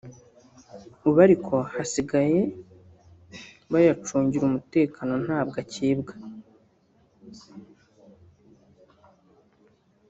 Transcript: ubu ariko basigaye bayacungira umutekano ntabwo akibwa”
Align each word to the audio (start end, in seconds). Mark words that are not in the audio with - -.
ubu 1.07 1.17
ariko 1.25 1.55
basigaye 1.75 2.41
bayacungira 3.71 4.43
umutekano 4.45 5.13
ntabwo 5.23 5.55
akibwa” 5.63 6.13